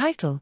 Title 0.00 0.40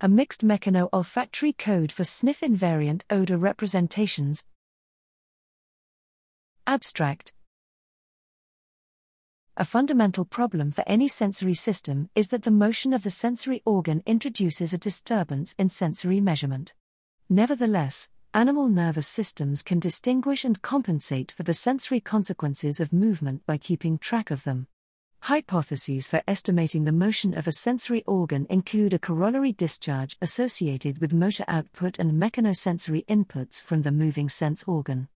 A 0.00 0.08
mixed 0.08 0.42
mechano 0.42 0.88
olfactory 0.92 1.52
code 1.52 1.90
for 1.90 2.04
sniff 2.04 2.42
invariant 2.42 3.02
odor 3.10 3.36
representations. 3.36 4.44
Abstract 6.64 7.32
A 9.56 9.64
fundamental 9.64 10.24
problem 10.24 10.70
for 10.70 10.84
any 10.86 11.08
sensory 11.08 11.54
system 11.54 12.08
is 12.14 12.28
that 12.28 12.44
the 12.44 12.52
motion 12.52 12.92
of 12.92 13.02
the 13.02 13.10
sensory 13.10 13.62
organ 13.64 14.04
introduces 14.06 14.72
a 14.72 14.78
disturbance 14.78 15.56
in 15.58 15.68
sensory 15.68 16.20
measurement. 16.20 16.72
Nevertheless, 17.28 18.10
animal 18.32 18.68
nervous 18.68 19.08
systems 19.08 19.64
can 19.64 19.80
distinguish 19.80 20.44
and 20.44 20.62
compensate 20.62 21.32
for 21.32 21.42
the 21.42 21.52
sensory 21.52 21.98
consequences 21.98 22.78
of 22.78 22.92
movement 22.92 23.44
by 23.44 23.56
keeping 23.56 23.98
track 23.98 24.30
of 24.30 24.44
them. 24.44 24.68
Hypotheses 25.24 26.06
for 26.06 26.22
estimating 26.28 26.84
the 26.84 26.92
motion 26.92 27.32
of 27.32 27.46
a 27.48 27.52
sensory 27.52 28.04
organ 28.04 28.46
include 28.50 28.92
a 28.92 28.98
corollary 28.98 29.52
discharge 29.52 30.18
associated 30.20 30.98
with 30.98 31.14
motor 31.14 31.46
output 31.48 31.98
and 31.98 32.20
mechanosensory 32.20 33.06
inputs 33.06 33.62
from 33.62 33.80
the 33.80 33.90
moving 33.90 34.28
sense 34.28 34.64
organ. 34.64 35.08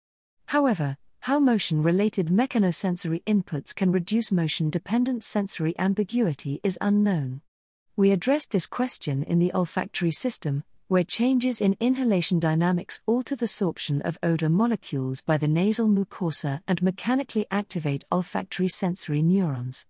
However, 0.47 0.97
how 1.21 1.39
motion 1.39 1.83
related 1.83 2.29
mechanosensory 2.29 3.23
inputs 3.25 3.75
can 3.75 3.93
reduce 3.93 4.33
motion 4.33 4.71
dependent 4.71 5.25
sensory 5.25 5.79
ambiguity 5.79 6.59
is 6.65 6.79
unknown. 6.81 7.43
We 7.95 8.11
addressed 8.11 8.51
this 8.51 8.67
question 8.67 9.23
in 9.23 9.39
the 9.39 9.53
olfactory 9.53 10.13
system, 10.13 10.65
where 10.87 11.05
changes 11.05 11.61
in 11.61 11.77
inhalation 11.81 12.39
dynamics 12.39 13.03
alter 13.05 13.37
the 13.37 13.45
sorption 13.45 14.01
of 14.07 14.19
odor 14.23 14.49
molecules 14.49 15.21
by 15.21 15.37
the 15.37 15.49
nasal 15.49 15.87
mucosa 15.87 16.63
and 16.67 16.83
mechanically 16.83 17.45
activate 17.51 18.07
olfactory 18.11 18.69
sensory 18.69 19.21
neurons. 19.21 19.87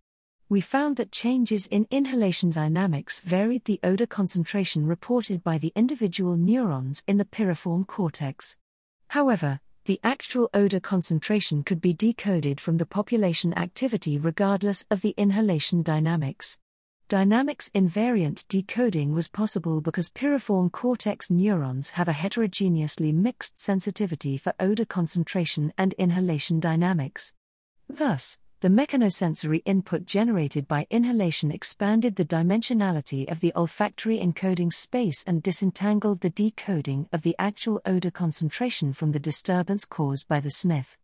We 0.51 0.63
found 0.63 0.97
that 0.97 1.13
changes 1.13 1.67
in 1.67 1.87
inhalation 1.91 2.49
dynamics 2.49 3.21
varied 3.21 3.67
the 3.67 3.79
odor 3.83 4.07
concentration 4.07 4.87
reported 4.87 5.45
by 5.45 5.59
the 5.59 5.75
individual 5.77 6.39
neurons 6.39 7.05
in 7.07 7.19
the 7.19 7.27
piriform 7.27 7.87
cortex. 7.87 8.57
However, 9.09 9.61
the 9.85 10.01
actual 10.03 10.49
odor 10.55 10.81
concentration 10.81 11.63
could 11.65 11.83
be 11.83 11.93
decoded 11.93 12.63
from 12.63 12.79
the 12.79 12.87
population 12.87 13.53
activity 13.59 14.17
regardless 14.17 14.87
of 14.91 15.03
the 15.03 15.15
inhalation 15.19 15.83
dynamics. 15.83 16.57
Dynamics 17.09 17.71
invariant 17.75 18.47
decoding 18.49 19.13
was 19.13 19.29
possible 19.29 19.83
because 19.83 20.09
piriform 20.09 20.73
cortex 20.73 21.31
neurons 21.31 21.91
have 21.91 22.09
a 22.09 22.13
heterogeneously 22.13 23.13
mixed 23.13 23.59
sensitivity 23.59 24.39
for 24.39 24.55
odor 24.59 24.87
concentration 24.87 25.75
and 25.77 25.93
inhalation 25.99 26.59
dynamics. 26.59 27.35
Thus, 27.87 28.39
the 28.61 28.69
mechanosensory 28.69 29.63
input 29.67 30.05
generated 30.05 30.67
by 30.67 30.85
inhalation 30.91 31.53
expanded 31.53 32.17
the 32.17 32.25
dimensionality 32.25 33.31
of 33.31 33.39
the 33.39 33.53
olfactory 33.55 34.19
encoding 34.19 34.73
space 34.73 35.23
and 35.29 35.45
disentangled 35.45 36.21
the 36.23 36.31
decoding 36.31 37.09
of 37.13 37.23
the 37.23 37.37
actual 37.39 37.81
odor 37.87 38.11
concentration 38.11 38.93
from 38.93 39.13
the 39.13 39.21
disturbance 39.21 39.85
caused 39.85 40.27
by 40.27 40.41
the 40.41 40.51
sniff. 40.51 40.99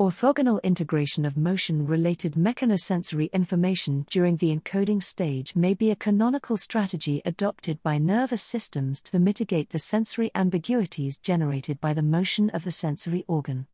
Orthogonal 0.00 0.62
integration 0.62 1.26
of 1.26 1.36
motion 1.36 1.86
related 1.86 2.32
mechanosensory 2.36 3.30
information 3.32 4.06
during 4.08 4.38
the 4.38 4.56
encoding 4.56 5.02
stage 5.02 5.54
may 5.54 5.74
be 5.74 5.90
a 5.90 5.96
canonical 5.96 6.56
strategy 6.56 7.20
adopted 7.26 7.82
by 7.82 7.98
nervous 7.98 8.42
systems 8.42 9.02
to 9.02 9.18
mitigate 9.18 9.70
the 9.70 9.78
sensory 9.78 10.30
ambiguities 10.34 11.18
generated 11.18 11.82
by 11.82 11.92
the 11.92 12.02
motion 12.02 12.48
of 12.50 12.64
the 12.64 12.72
sensory 12.72 13.26
organ. 13.28 13.66